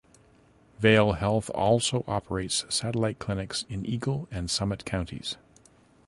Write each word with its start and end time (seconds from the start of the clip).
Vail 0.79 1.11
Health 1.11 1.51
also 1.51 2.03
operates 2.07 2.65
satellite 2.73 3.19
clinics 3.19 3.65
in 3.69 3.85
Eagle 3.85 4.27
and 4.31 4.49
Summit 4.49 4.83
counties. 4.83 5.37